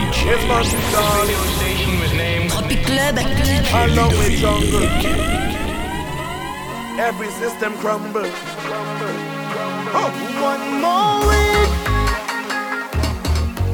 It's 0.00 0.44
my 0.46 0.60
Radio 0.60 1.42
station 1.58 1.98
was 2.00 2.12
named 2.12 2.50
Tropic 2.50 2.82
Club. 2.86 3.18
along 3.18 4.10
with 4.10 4.38
jungle. 4.38 4.86
Every 7.00 7.30
system 7.30 7.72
crumble. 7.78 8.30
Oh. 9.90 10.10
One 10.40 10.64
more 10.82 11.18
week. 11.28 11.70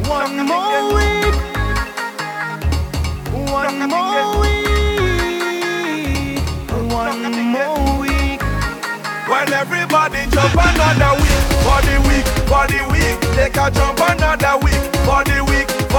One 0.08 0.36
more 0.48 0.94
week. 0.96 1.34
One 3.52 3.78
more 3.92 4.40
week. 4.40 4.84
One 6.90 7.22
more 7.52 8.00
week. 8.00 8.40
When 9.28 9.52
everybody 9.52 10.20
jump 10.30 10.54
another 10.54 11.12
week, 11.20 11.42
for 11.64 11.80
the 11.84 11.96
week, 12.08 12.26
for 12.48 12.64
the 12.72 12.80
week, 12.92 13.18
take 13.36 13.56
a 13.56 13.70
jump 13.70 14.00
another 14.00 14.56
week, 14.64 14.82
for 15.04 15.22
the 15.24 15.38
week, 15.44 15.53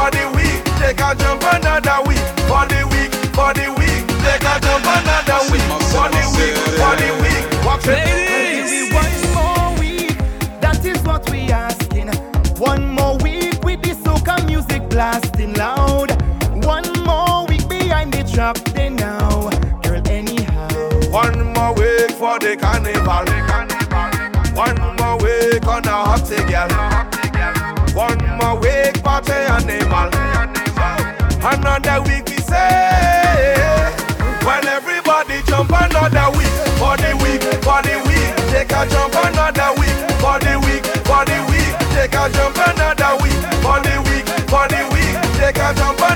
for 0.05 0.12
the 0.12 0.27
week, 0.38 0.64
take 0.77 1.02
a 1.02 1.16
jump 1.16 1.41
another 1.44 1.98
week, 2.08 2.26
for 2.45 2.66
the 2.70 2.86
week, 2.91 3.12
for 3.34 3.54
the 3.54 3.68
week, 3.77 4.05
take 4.22 4.45
a 4.45 4.59
jump 4.62 4.86
another 4.86 5.41
week, 5.52 5.66
for 5.94 6.08
the 6.14 6.23
week, 6.38 6.55
for 6.78 6.94
the 7.02 7.09
week. 7.22 7.66
Watch 7.66 7.88
it. 7.88 8.05
Give 8.05 8.70
me 8.70 8.94
one 8.94 9.16
more 9.34 9.80
week. 9.80 10.18
That 10.62 10.86
is 10.86 11.02
what 11.04 11.30
we 11.31 11.50
asking. 11.52 12.09
One 12.59 12.88
more 12.91 13.18
week 13.18 13.64
with 13.64 13.81
the 13.81 13.95
soca 14.04 14.45
music 14.45 14.88
blasting 14.90 15.54
loud. 15.54 16.12
One 16.64 16.92
more 17.03 17.48
week 17.48 17.67
behind 17.67 18.14
the 18.14 18.23
trap 18.23 18.58
they 18.76 18.90
now. 18.90 19.50
Girl, 19.81 20.08
anyhow. 20.08 20.70
One 21.09 21.53
more 21.53 21.73
week 21.73 22.12
for 22.12 22.38
the 22.38 22.56
carnival. 22.58 23.26
One 24.53 24.78
more 24.98 25.17
week 25.17 25.66
on 25.67 25.86
a 25.86 25.90
hot 25.90 26.30
girl. 26.30 27.14
Another 31.76 32.09
week 32.09 32.23
we 32.30 32.38
say. 32.38 33.84
When 34.45 34.66
everybody 34.66 35.42
jump 35.45 35.72
another 35.72 36.31
week. 36.38 36.56
For 36.80 36.95
the 36.95 37.12
week, 37.20 37.44
for 37.68 37.81
the 37.84 38.00
week. 38.08 38.31
Take 38.50 38.72
a 38.72 38.88
jump 38.88 39.14
another 39.14 39.76
week. 39.76 39.98
For 40.23 40.40
the 40.40 40.56
week, 40.64 40.86
for 41.03 41.26
the 41.28 41.36
week. 41.52 41.76
Take 41.92 42.16
a 42.16 42.31
jump 42.31 42.56
another 42.56 43.22
week. 43.22 43.36
For 43.59 43.84
the 43.84 44.00
week, 44.08 44.26
for 44.48 44.66
the 44.72 44.88
week. 44.94 45.16
Take 45.36 45.58
a 45.58 45.73
jump 45.76 46.00
another 46.00 46.14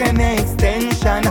can 0.00 0.16
make 0.16 0.38
an 0.38 0.44
extension? 0.44 1.22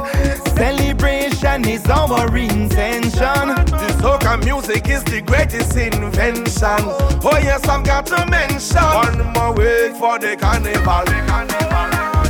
Celebration 0.55 1.67
is 1.67 1.85
our 1.87 2.37
intention. 2.37 3.47
The 3.81 3.89
soca 3.99 4.43
music 4.43 4.87
is 4.87 5.03
the 5.03 5.21
greatest 5.21 5.75
invention. 5.75 6.81
Oh 7.25 7.39
yes, 7.41 7.67
I've 7.67 7.83
got 7.83 8.05
to 8.07 8.25
mention 8.27 8.83
one 8.83 9.33
more 9.33 9.53
week 9.53 9.95
for 9.97 10.19
the 10.19 10.37
carnival. 10.37 11.07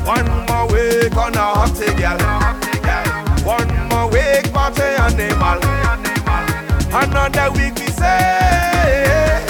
One 0.07 0.29
more 0.47 0.67
week 0.71 1.15
on 1.17 1.35
a 1.35 1.47
hot 1.59 1.75
girl. 1.99 2.19
One 3.43 3.71
more 3.89 4.07
week 4.07 4.51
party 4.53 4.83
animal. 4.83 5.59
Another 6.91 7.51
week 7.51 7.75
we 7.79 7.87
say 7.87 9.43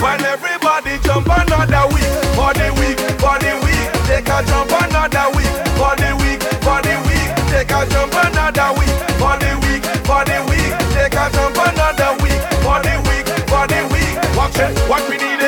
when 0.00 0.20
everybody 0.24 0.98
jump 1.02 1.26
another 1.26 1.86
week 1.92 2.14
for 2.38 2.52
the 2.54 2.70
week 2.78 2.98
for 3.20 3.36
the 3.38 3.52
week 3.64 3.76
take 4.06 4.28
a 4.28 4.42
jump 4.46 4.65
take 7.66 7.88
a 7.88 7.90
jump 7.90 8.14
another 8.14 8.78
week 8.78 8.96
for 9.18 9.34
the 9.38 9.52
week 9.66 9.84
for 10.06 10.22
the 10.24 10.38
week. 10.48 10.72
Take 10.94 11.14
a 11.14 11.30
jump 11.32 11.56
another 11.56 12.12
week 12.22 12.40
for 12.62 12.78
the 12.82 12.94
week 13.08 13.26
for 13.50 13.66
the 13.66 13.80
week. 13.92 14.36
Watch 14.36 14.58
it 14.58 14.76
what 14.88 15.02
we 15.08 15.16
need 15.16 15.45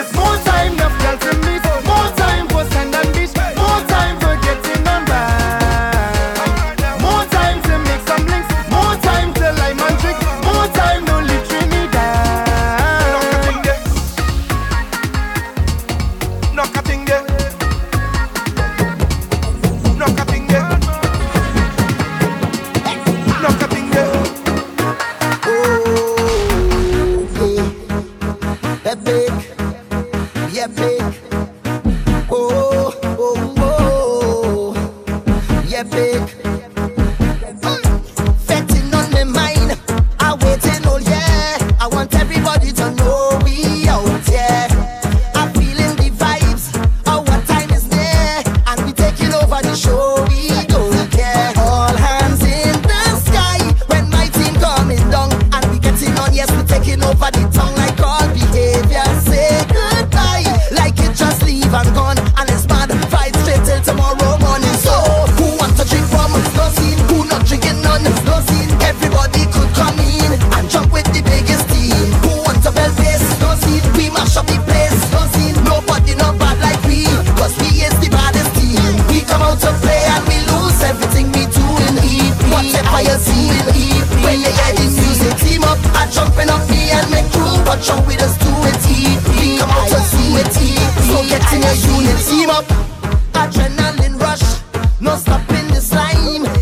Adrenaline 93.34 94.19
rush, 94.20 94.62
no 95.00 95.16
stopping. 95.16 95.58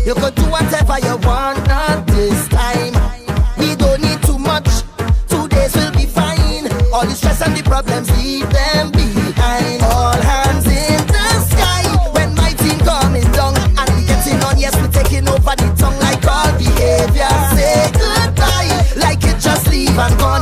You 0.07 0.13
do 0.13 0.43
whatever 0.43 0.99
you 0.99 1.17
want, 1.27 1.65
this 2.07 2.47
time. 2.47 2.93
We 3.57 3.75
don't 3.75 4.01
need 4.01 4.23
too 4.23 4.39
much. 4.39 4.69
Two 5.27 5.49
days 5.49 5.75
will 5.75 5.91
be 5.91 6.05
fine. 6.05 6.71
All 6.93 7.05
the 7.05 7.13
stress 7.13 7.41
and 7.41 7.57
the 7.57 7.61
problems, 7.63 8.09
leave 8.17 8.49
them 8.49 8.91
behind. 8.91 9.81
All 9.83 10.15
hands 10.15 10.65
in 10.65 11.05
the 11.07 11.39
sky 11.51 11.83
when 12.13 12.33
my 12.35 12.53
team 12.53 12.79
coming 12.79 13.29
down 13.33 13.57
and 13.57 14.07
getting 14.07 14.41
on. 14.43 14.57
Yes, 14.57 14.79
we 14.81 14.87
taking 14.87 15.27
over 15.27 15.55
the 15.59 15.75
tongue 15.77 15.99
like 15.99 16.25
all 16.25 16.53
behavior. 16.57 17.27
Say 17.51 17.91
goodbye, 17.91 18.71
like 18.95 19.21
it 19.25 19.41
just 19.41 19.67
leave 19.67 19.93
gone. 19.93 20.36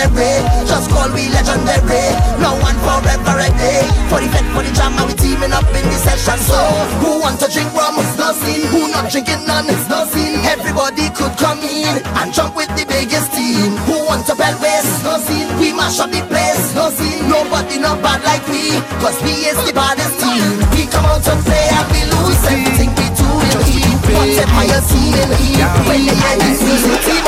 Ordinary. 0.00 0.40
Just 0.66 0.90
call 0.90 1.08
we 1.12 1.28
legendary. 1.28 2.16
No 2.40 2.56
one 2.60 2.76
forever 2.80 3.36
a 3.36 3.50
day. 3.58 3.84
For 4.08 4.20
the 4.20 4.28
vet, 4.32 4.46
for 4.54 4.62
the 4.62 4.72
jam, 4.72 4.96
and 4.96 5.08
we 5.08 5.14
teaming 5.14 5.52
up 5.52 5.66
in 5.68 5.84
the 5.84 5.98
session. 6.00 6.38
So, 6.40 6.58
who 7.04 7.20
want 7.20 7.40
to 7.40 7.48
drink 7.50 7.72
rum? 7.74 7.98
It's 8.00 8.16
no 8.16 8.32
scene. 8.32 8.66
Who 8.72 8.90
not 8.90 9.10
drinking 9.10 9.44
none? 9.46 9.68
It's 9.68 9.88
no 9.88 10.04
scene. 10.06 10.40
Everybody 10.44 11.10
could 11.12 11.36
come 11.36 11.60
in 11.60 12.00
and 12.20 12.32
jump 12.32 12.56
with 12.56 12.70
the 12.76 12.84
biggest 12.86 13.32
team. 13.32 13.76
Who 13.88 14.06
want 14.06 14.26
to 14.26 14.34
bell 14.34 14.56
waste? 14.60 15.04
No 15.04 15.18
scene. 15.18 15.48
We 15.58 15.72
mash 15.72 16.00
up 16.00 16.10
the 16.10 16.22
place. 16.28 16.74
No 16.74 16.90
scene. 16.90 17.28
Nobody 17.28 17.78
not 17.78 18.02
bad 18.02 18.24
like 18.24 18.44
we, 18.48 18.80
cause 19.00 19.18
we 19.22 19.46
is 19.46 19.58
the 19.66 19.72
baddest 19.72 20.18
team. 20.18 20.42
We 20.74 20.86
come 20.90 21.06
out 21.06 21.22
to 21.24 21.34
play 21.46 21.66
and 21.70 21.86
we 21.92 22.00
lose 22.10 22.42
everything 22.48 22.90
we 22.96 23.06
do 23.14 23.28
in 23.28 23.58
heat. 23.68 23.98
Whatever 24.10 24.64
you 24.66 24.80
see 24.82 25.14
in 25.14 25.30
heat, 25.38 25.62
when 25.86 26.06
the 26.06 26.14
hear 26.14 26.36
this 26.42 27.19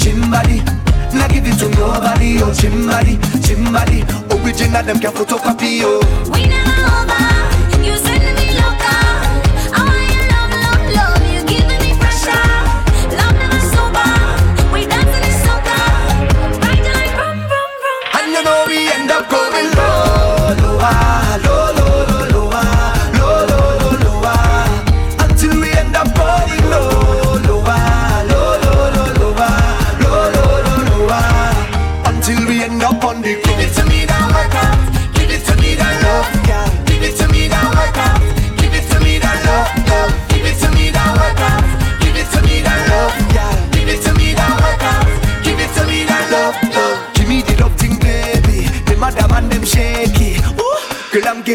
gym. 0.00 0.30
Not 0.30 1.30
give 1.30 1.46
it 1.46 1.58
to 1.58 1.68
nobody, 1.70 2.38
oh 2.40 2.52
gym 2.54 2.86
body. 2.86 3.18
Original, 4.30 4.82
them 4.82 4.98
can 4.98 5.12
photocopy, 5.12 5.80
oh. 5.82 6.30
We 6.32 6.46
never 6.46 6.70
over. 6.70 7.29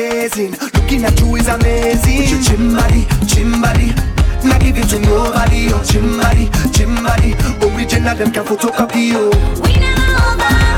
Girl, 0.10 0.70
Looking 0.74 1.06
at 1.06 1.20
you 1.20 1.36
is 1.36 1.48
amazing. 1.48 2.18
With 2.18 2.32
your 2.32 2.42
gym 2.42 2.76
body, 2.76 3.06
gym 3.26 3.62
body. 3.62 3.94
Give 4.60 4.78
it 4.78 4.90
to 4.90 5.00
nobody, 5.00 5.68
oh 5.72 5.84
gym 5.84 6.18
body, 6.18 6.50
gym 6.72 6.96
body. 7.04 7.34
Original, 7.62 8.16
them 8.16 8.32
can 8.32 8.46
photocopy, 8.46 9.12
oh. 9.14 9.30
We 9.62 9.74
never 9.80 10.02
over. 10.02 10.75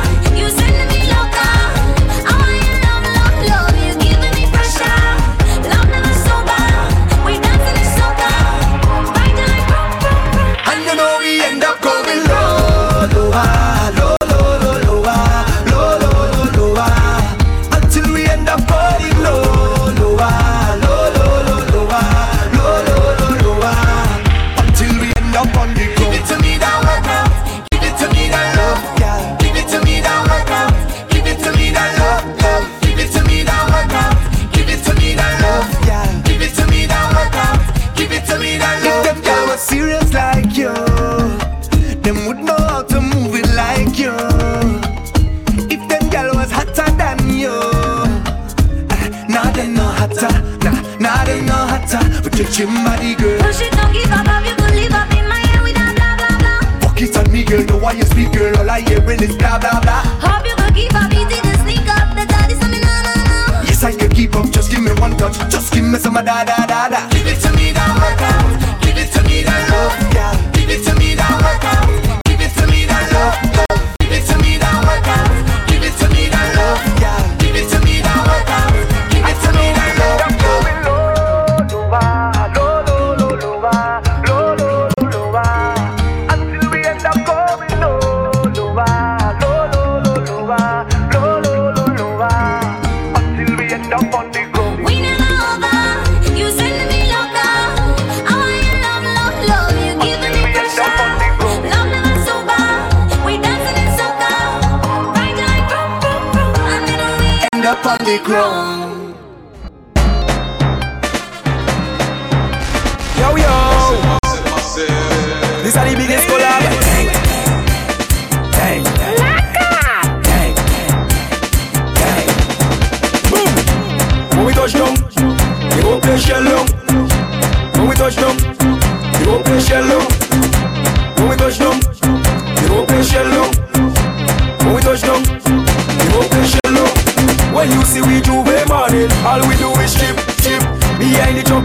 Gym 52.57 52.73
body 52.83 53.13
girl, 53.13 53.37
Push 53.37 53.61
it, 53.61 53.71
don't 53.73 53.93
give 53.93 54.09
up. 54.09 54.25
You 54.43 54.55
could 54.55 54.73
live 54.73 54.91
up 54.91 55.13
in 55.13 55.29
my 55.29 55.37
head 55.37 55.61
without 55.61 55.93
blah, 55.95 56.17
blah, 56.17 56.39
blah. 56.39 56.79
fuck 56.81 56.99
it 56.99 57.15
on 57.15 57.31
me 57.31 57.43
girl. 57.43 57.63
Know 57.65 57.77
why 57.77 57.91
you 57.91 58.01
speak 58.01 58.31
girl? 58.33 58.57
All 58.57 58.67
I 58.67 58.81
hear 58.81 58.97
is 59.11 59.35
blah 59.37 59.59
blah 59.59 59.79
blah. 59.79 60.01
Hope 60.17 60.43
you 60.43 60.55
could 60.55 60.73
keep 60.73 60.95
up. 60.95 61.13
Easy 61.13 61.39
to 61.39 61.53
sneak 61.61 61.87
up. 61.87 62.17
The 62.17 62.25
daddy 62.25 62.55
something, 62.55 62.81
no, 62.81 62.95
no, 63.05 63.13
no. 63.29 63.61
Yes 63.61 63.83
I 63.83 63.93
can 63.95 64.09
keep 64.09 64.35
up. 64.35 64.49
Just 64.49 64.71
give 64.71 64.81
me 64.81 64.89
one 64.99 65.15
touch. 65.17 65.37
Just 65.51 65.71
give 65.71 65.85
me 65.85 65.99
some 65.99 66.17
of 66.17 66.25
da 66.25 66.43
da 66.45 66.65
da 66.65 66.89
da. 66.89 66.96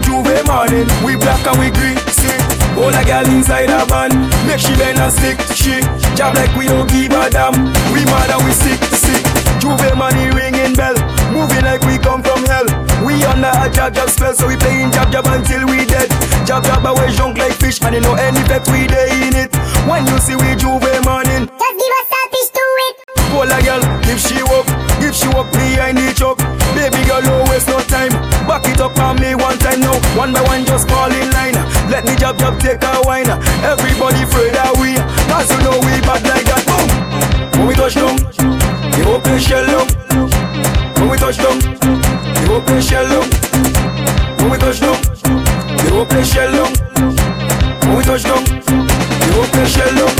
J'ouvert 0.05 0.43
morning, 0.47 0.87
we 1.05 1.15
black 1.15 1.45
and 1.47 1.57
we 1.59 1.69
green, 1.71 1.97
see. 2.11 2.37
All 2.77 2.93
a 2.93 3.03
girl 3.05 3.25
inside 3.29 3.69
a 3.69 3.85
van, 3.85 4.11
make 4.47 4.59
she 4.59 4.73
bend 4.75 4.99
and 4.99 5.13
stick, 5.13 5.39
she. 5.53 5.81
Job 6.15 6.35
like 6.35 6.53
we 6.55 6.65
don't 6.67 6.89
give 6.89 7.11
a 7.13 7.29
damn, 7.29 7.53
we 7.93 8.03
mad 8.05 8.29
and 8.31 8.43
we 8.45 8.51
sick, 8.51 8.81
sick. 8.93 9.23
J'ouvert 9.61 9.95
money 9.95 10.29
ringing 10.31 10.73
bell, 10.75 10.95
moving 11.31 11.63
like 11.63 11.81
we 11.85 11.97
come 11.97 12.21
from 12.21 12.43
hell. 12.45 12.65
We 13.05 13.23
under 13.23 13.51
a 13.51 13.69
jab 13.71 13.93
jab 13.93 14.09
spell, 14.09 14.33
so 14.33 14.47
we 14.47 14.57
playing 14.57 14.91
jab 14.91 15.11
jab 15.11 15.25
until 15.27 15.65
we 15.67 15.85
dead. 15.85 16.09
Jab 16.45 16.63
jab 16.63 16.85
away 16.85 17.11
junk 17.13 17.37
like 17.37 17.53
fish, 17.53 17.81
and 17.81 17.95
you 17.95 18.01
know 18.01 18.15
any 18.15 18.43
bet 18.49 18.67
we 18.67 18.87
day 18.87 19.07
in 19.27 19.35
it. 19.35 19.55
When 19.87 20.05
you 20.07 20.17
see 20.19 20.35
we 20.35 20.55
J'ouvert 20.59 21.05
morning, 21.05 21.47
Just 21.47 21.75
give 21.79 21.93
us 21.99 22.07
selfish 22.11 22.49
to 22.51 22.65
it. 22.87 22.95
Pull 23.31 23.49
a 23.49 23.59
girl, 23.63 23.81
if 24.11 24.19
she 24.19 24.41
up, 24.41 24.67
if 25.01 25.15
she 25.15 25.27
up 25.31 25.47
One 30.23 30.31
by 30.31 30.41
one, 30.43 30.63
just 30.63 30.87
call 30.87 31.11
in 31.11 31.29
line. 31.35 31.59
Let 31.91 32.07
the 32.07 32.15
jab 32.15 32.39
jab 32.39 32.55
take 32.55 32.79
a 32.79 33.03
wine. 33.03 33.27
Everybody 33.59 34.23
afraid 34.23 34.55
that 34.55 34.71
we, 34.79 34.95
as 35.35 35.51
you 35.51 35.59
know, 35.59 35.75
we 35.83 35.99
bad 36.07 36.23
like 36.23 36.47
that. 36.47 36.63
Boom! 36.63 36.87
When 37.59 37.67
we 37.67 37.75
touch 37.75 37.99
down, 37.99 38.15
the 38.31 39.03
open 39.03 39.35
shell 39.35 39.67
down. 39.67 39.83
When 40.95 41.11
we 41.11 41.19
touch 41.19 41.43
down, 41.43 41.59
the 41.59 42.55
open 42.55 42.79
shell 42.79 43.03
down. 43.03 43.27
When 44.39 44.47
we 44.47 44.57
touch 44.63 44.79
down, 44.79 44.95
the 45.83 45.91
open 45.91 46.23
shell 46.23 46.51
down. 46.55 46.71
When 47.83 47.99
we 47.99 48.03
touch 48.07 48.23
down, 48.23 48.47
the 48.47 49.29
open 49.43 49.65
shell 49.67 49.91
down. 49.91 50.13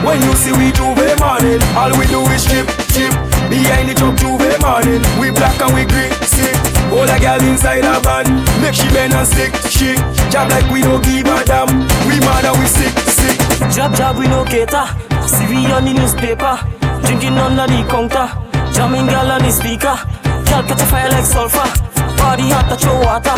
When 0.00 0.16
you 0.24 0.32
see 0.32 0.56
we 0.56 0.72
do 0.72 0.96
the 0.96 1.12
morning, 1.20 1.60
all 1.76 1.92
we 2.00 2.08
do 2.08 2.24
is 2.32 2.48
chip, 2.48 2.64
chip. 2.96 3.12
Behind 3.52 3.84
the 3.84 3.94
job, 4.00 4.16
do 4.16 4.32
girl 7.06 7.42
inside 7.48 7.84
a 7.84 8.00
van. 8.00 8.26
Make 8.60 8.74
she 8.74 8.88
bend 8.94 9.12
and 9.14 9.26
stick, 9.26 9.54
she 9.70 9.94
jab 10.30 10.50
like 10.50 10.68
we 10.70 10.82
don't 10.82 11.02
give 11.04 11.26
a 11.26 11.44
damn. 11.44 11.68
We 12.06 12.18
mad 12.20 12.44
and 12.44 12.58
we 12.58 12.66
sick, 12.66 12.94
sick. 13.10 13.38
Jab 13.70 13.94
jab 13.94 14.18
we 14.18 14.26
no 14.28 14.44
cater. 14.44 14.86
See 15.26 15.46
we 15.46 15.66
on 15.72 15.84
the 15.84 15.92
newspaper. 15.94 16.58
Drinking 17.06 17.38
under 17.38 17.66
the 17.66 17.82
counter. 17.88 18.28
Jamming 18.72 19.06
girl 19.06 19.30
on 19.30 19.42
the 19.42 19.50
speaker. 19.50 19.96
Girl 20.48 20.62
catch 20.62 20.82
a 20.82 20.86
fire 20.86 21.08
like 21.10 21.24
sulfur. 21.24 21.66
Body 22.16 22.50
hot 22.50 22.68
to 22.70 22.76
throw 22.76 22.98
water. 23.00 23.36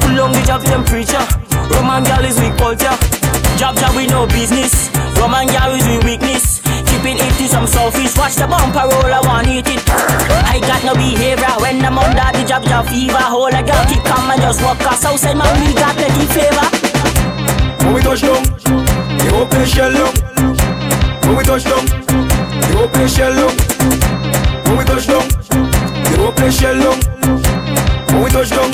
Pull 0.00 0.20
on 0.20 0.32
the 0.32 0.42
jab 0.46 0.62
temperature. 0.62 1.24
Roman 1.74 2.02
girl 2.04 2.24
is 2.24 2.38
weak 2.40 2.56
culture. 2.56 2.96
Jab 3.58 3.76
jab 3.76 3.94
we 3.96 4.06
no 4.06 4.26
business. 4.26 4.90
Roman 5.18 5.46
girl 5.46 5.74
is 5.74 5.86
we 5.86 5.98
weakness. 6.04 6.53
To 7.44 7.50
some 7.50 7.66
selfish. 7.66 8.16
Watch 8.16 8.36
the 8.36 8.46
bumper 8.46 8.88
roll, 8.88 9.12
I 9.12 9.20
want 9.20 9.46
hit 9.46 9.68
it. 9.68 9.84
I 10.48 10.60
got 10.64 10.82
no 10.82 10.94
behavior 10.94 11.52
when 11.60 11.84
I'm 11.84 11.98
under 11.98 12.32
the 12.32 12.42
jab 12.48 12.64
jab 12.64 12.86
fever. 12.88 13.20
Hold 13.20 13.52
a 13.52 13.60
girl 13.62 13.84
keep 13.84 14.02
calm 14.04 14.30
and 14.30 14.40
just 14.40 14.62
walk 14.62 14.80
us 14.80 15.04
outside 15.04 15.36
man 15.36 15.52
we 15.60 15.74
got 15.74 15.94
plenty 15.94 16.24
flavor. 16.32 16.64
When 17.84 17.92
we 17.92 18.00
touch 18.00 18.22
down, 18.24 18.48
the 19.20 19.44
place 19.50 19.68
shell 19.76 19.92
down. 19.92 20.14
When 21.20 21.36
we 21.36 21.44
touch 21.44 21.64
down, 21.64 21.84
the 21.84 22.88
place 22.88 23.12
shell 23.12 23.34
down. 23.36 23.52
When 24.64 24.78
we 24.78 24.84
touch 24.88 25.06
down, 25.06 25.28
the 25.28 26.32
place 26.32 26.56
shell 26.56 26.80
down. 26.80 26.96
When 28.08 28.24
we 28.24 28.30
touch 28.30 28.48
down, 28.56 28.72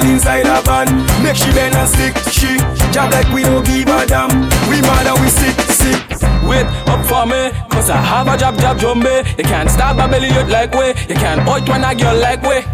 girl 0.00 0.10
inside 0.10 0.46
a 0.46 0.60
van, 0.62 0.86
make 1.22 1.36
she 1.36 1.50
bend 1.52 1.74
and 1.74 1.88
stick, 1.88 2.16
she. 2.32 2.56
Jab 2.92 3.12
like 3.12 3.30
we 3.32 3.42
don't 3.42 3.64
give 3.64 3.88
a 3.88 4.06
damn, 4.06 4.28
we 4.68 4.80
mad 4.82 5.06
and 5.06 5.20
we 5.20 5.28
sick, 5.28 5.58
sick. 5.70 6.07
Wait 6.48 6.64
up 6.88 7.04
for 7.04 7.26
me, 7.28 7.52
cause 7.68 7.90
I 7.90 8.00
have 8.00 8.26
a 8.26 8.36
job, 8.40 8.56
job, 8.56 8.78
jumbe. 8.78 9.20
You 9.36 9.44
can't 9.44 9.68
stop 9.68 10.00
a 10.00 10.08
belly 10.08 10.32
out 10.32 10.48
like 10.48 10.72
way. 10.72 10.96
You 11.08 11.14
can't 11.14 11.44
out 11.44 11.68
when 11.68 11.84
a 11.84 11.94
girl 11.94 12.16
like 12.16 12.42
way. 12.42 12.64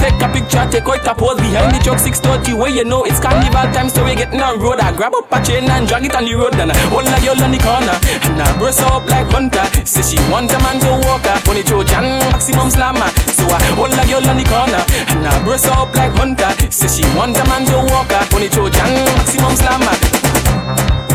Take 0.00 0.20
a 0.20 0.28
picture, 0.32 0.64
take 0.68 0.88
out 0.88 1.04
a 1.04 1.12
pose 1.12 1.36
behind 1.36 1.76
the 1.76 1.80
truck 1.84 1.98
630 1.98 2.56
where 2.56 2.68
you 2.68 2.84
know 2.84 3.04
it's 3.04 3.20
carnival 3.20 3.68
time, 3.72 3.88
so 3.88 4.04
we 4.04 4.16
getting 4.16 4.40
on 4.40 4.60
road. 4.60 4.80
I 4.80 4.92
grab 4.96 5.12
up 5.12 5.32
a 5.32 5.44
chain 5.44 5.68
and 5.68 5.88
drag 5.88 6.04
it 6.04 6.16
on 6.16 6.24
the 6.24 6.34
road, 6.36 6.52
then 6.56 6.70
I 6.72 6.76
hold 6.88 7.08
a 7.08 7.18
girl 7.20 7.40
on 7.40 7.52
the 7.52 7.60
corner 7.60 7.96
and 8.00 8.40
I 8.40 8.48
her 8.56 8.88
up 8.92 9.04
like 9.08 9.28
Hunter. 9.28 9.64
Say 9.84 10.04
she 10.04 10.18
want 10.32 10.52
a 10.52 10.58
man 10.64 10.80
to 10.80 10.92
walk 11.08 11.24
her, 11.24 11.36
when 11.48 11.60
it 11.60 11.68
Trojan 11.68 12.20
maximum 12.32 12.68
slammer. 12.68 13.08
So 13.32 13.44
I 13.44 13.60
hold 13.76 13.92
a 13.92 14.04
girl 14.08 14.24
on 14.24 14.36
the 14.40 14.44
corner 14.48 14.80
and 15.12 15.24
I 15.24 15.36
her 15.40 15.76
up 15.76 15.92
like 15.92 16.16
Hunter. 16.16 16.52
Say 16.72 16.88
she 16.88 17.04
want 17.16 17.36
a 17.36 17.44
man 17.48 17.64
to 17.68 17.76
walk 17.92 18.08
her, 18.08 18.24
when 18.32 18.44
it 18.44 18.52
Trojan 18.52 18.92
maximum 19.20 19.56
slammer. 19.56 19.96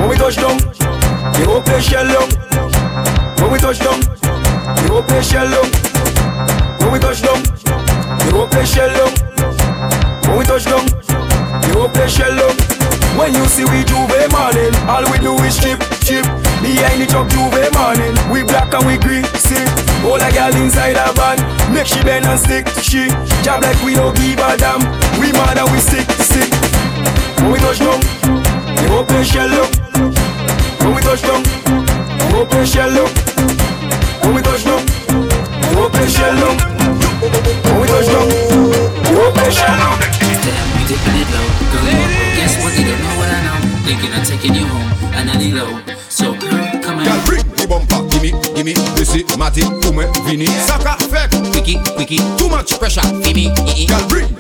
When 0.02 0.10
we 0.10 0.16
touch 0.18 0.38
down, 0.38 0.58
the 1.32 1.46
whole 1.48 1.62
place 1.62 1.88
shell 1.88 2.04
down. 2.04 2.28
When 3.40 3.52
we 3.52 3.60
touch 3.60 3.80
down, 3.80 4.00
the 4.02 4.88
whole 4.92 5.04
place 5.04 5.32
shell 5.32 5.48
down. 5.48 5.68
When 6.80 6.92
we 6.92 7.00
touch 7.00 7.22
down, 7.24 7.40
the 8.20 8.30
whole 8.36 8.48
place 8.48 8.74
shell 8.74 8.92
down. 8.92 9.14
When 10.28 10.38
we 10.38 10.46
touch 10.46 10.66
down, 10.66 10.86
the 11.64 11.70
whole 11.80 11.90
place 11.90 12.12
shell 12.12 12.36
down. 12.36 12.56
When 13.16 13.34
you 13.34 13.46
see 13.46 13.64
we 13.64 13.86
J'ouvert 13.86 14.32
morning, 14.34 14.74
all 14.90 15.06
we 15.12 15.20
do 15.20 15.38
is 15.46 15.56
chip, 15.56 15.80
chip. 16.04 16.26
Behind 16.60 17.00
the 17.00 17.08
truck 17.08 17.30
J'ouvert 17.30 17.72
morning, 17.72 18.16
we 18.32 18.44
black 18.44 18.74
and 18.74 18.86
we 18.86 18.98
green, 18.98 19.24
see. 19.38 19.64
All 20.04 20.20
a 20.20 20.30
girl 20.34 20.56
inside 20.60 20.98
a 20.98 21.14
van, 21.14 21.38
make 21.72 21.88
she 21.88 22.02
bend 22.04 22.26
and 22.26 22.40
stick, 22.40 22.68
she 22.82 23.08
jab 23.44 23.62
like 23.62 23.80
we 23.84 23.94
don't 23.96 24.16
give 24.18 24.40
a 24.40 24.58
damn. 24.58 24.82
We 25.22 25.32
mad 25.32 25.58
and 25.58 25.72
we 25.72 25.80
sick, 25.80 26.10
sick. 26.20 26.52
When 27.40 27.54
we 27.54 27.60
touch 27.60 27.80
down, 27.80 28.02
the 28.76 28.88
whole 28.90 29.06
place 29.06 29.30
shell 29.32 29.48
down. 29.48 29.73
Whole 32.64 32.72
shell. 32.72 33.08
When 34.24 34.36
we 34.36 34.42
touch 34.42 34.64
down, 34.64 34.80
whole 35.76 35.90
place 35.90 36.16
shell. 36.16 36.36
When 36.36 37.82
we 37.82 37.88
touch 37.88 38.08
down, 38.08 38.28
the 38.28 39.12
whole 39.12 39.52
shell 39.52 39.78
down. 39.78 40.00
Damn, 40.00 40.68
we 40.78 40.88
dipping 40.88 41.20
it 41.20 41.28
low. 41.32 41.48
Low. 41.84 41.92
Guess 42.40 42.64
what? 42.64 42.72
They 42.74 42.84
don't 42.84 43.02
know 43.04 43.16
what 43.20 43.30
I 43.30 43.44
know. 43.44 43.60
Thinking 43.84 44.12
I'm 44.14 44.24
taking 44.24 44.56
you 44.56 44.66
home. 44.68 44.90
Need 45.38 45.54
low. 45.56 45.80
So, 46.10 46.34
girl, 46.36 46.52
come 46.84 47.04
Girl, 47.04 47.12
on. 47.12 47.26
bring 47.26 47.44
the 47.58 47.66
bumper, 47.68 48.00
gimme, 48.10 48.32
gimme, 48.56 48.76
Missy, 48.96 49.24
Matty, 49.36 49.62
Ume, 49.88 50.06
Vini, 50.24 50.46
Saka, 50.46 50.96
Fek, 51.10 51.32
Quickie, 51.52 51.80
quickie. 51.96 52.18
too 52.38 52.48
much 52.50 52.78
pressure. 52.78 53.02
Gimme. 53.24 53.50
Girl, 53.88 54.08
bring 54.08 54.28
the 54.28 54.30
bumper, 54.30 54.30
gimme, 54.30 54.33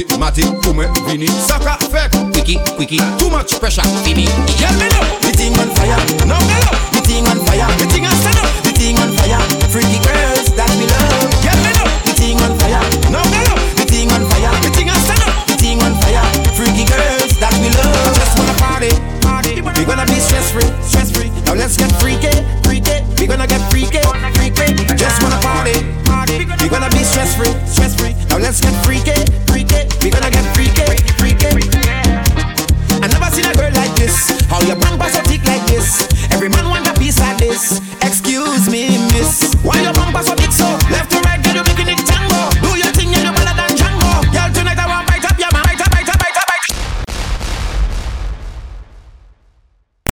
gimme, 0.00 0.06
Missy, 0.06 0.18
Matty, 0.18 0.42
Ume, 0.68 0.88
Vini, 1.06 1.26
Saka, 1.26 1.76
Fek, 1.90 2.10
Quickie, 2.32 2.58
quickie. 2.76 3.00
too 3.18 3.30
much 3.30 3.58
pressure. 3.60 3.82
Gimme, 4.04 4.24
eh, 4.24 4.28
eh. 4.28 4.72
Me 4.78 4.88
know, 4.88 5.04
The 5.20 5.32
thing 5.36 5.54
on 5.58 5.68
fire, 5.74 5.96
now 6.26 6.38
me 6.40 6.56
know, 6.60 6.74
the 6.92 7.00
thing 7.04 7.26
on 7.28 7.38
fire, 7.44 7.66
the 7.78 7.86
thing 7.86 8.06
I 8.06 8.14
stand 8.20 8.38
up. 8.38 8.48
the 8.62 8.72
thing 8.72 8.96
on 8.98 9.12
fire. 9.16 9.40
Freaky 9.70 9.98
girls 10.04 10.48
that 10.56 10.70
we 10.78 10.86
love. 10.86 11.30
Girl, 11.42 11.58
me 11.64 11.70
know, 11.76 11.88
The 12.04 12.12
thing 12.16 12.40
on 12.40 12.58
fire, 12.58 12.82
now 13.10 13.24
me 13.28 13.40
know, 13.44 13.56
the 13.76 13.84
thing 13.88 14.10
on 14.12 14.24
fire, 14.30 14.52
the 14.62 14.70
thing 14.70 14.90
I 14.90 14.96
stand 15.04 15.22
up. 15.22 15.46
the 15.46 15.56
thing 15.56 15.80
on 15.82 15.94
fire. 16.00 16.24
Freaky 16.56 16.84
girls 16.84 17.32
that 17.40 17.54
we 17.60 17.68
love. 17.68 18.14
Just 18.16 18.38
wanna 18.38 18.56
party, 18.56 18.90
party. 19.20 19.60
We 19.76 19.84
gonna 19.84 20.06
be 20.06 20.18
stress 20.20 20.50
free, 20.52 20.68
stress 20.82 21.10
free. 21.10 21.30
Now 21.44 21.54
let's 21.54 21.76
get 21.76 21.92
freaky, 22.00 22.32
freaky. 22.64 23.04
We 23.18 23.26
gonna 23.26 23.46
get 23.46 23.62
freaky, 23.70 24.00
freaky. 24.36 24.64
Just 24.96 25.22
wanna 25.22 25.40
party, 25.40 25.76
party. 26.04 26.46
We 26.62 26.68
gonna 26.68 26.90
be 26.90 27.02
stress 27.04 27.34
free, 27.36 27.52
stress 27.66 27.94
free. 27.96 28.14
Now 28.28 28.38
let's 28.38 28.60
get 28.60 28.74
freaky, 28.84 29.00
freaky. 29.00 29.09